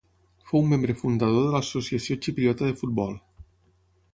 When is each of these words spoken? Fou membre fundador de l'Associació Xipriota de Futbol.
Fou 0.51 0.63
membre 0.69 0.95
fundador 1.01 1.45
de 1.47 1.51
l'Associació 1.55 2.17
Xipriota 2.27 2.71
de 2.71 2.79
Futbol. 2.81 3.15